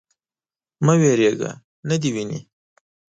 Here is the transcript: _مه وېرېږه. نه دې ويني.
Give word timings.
_مه 0.85 0.93
وېرېږه. 1.01 1.51
نه 1.87 1.95
دې 2.01 2.09
ويني. 2.13 2.39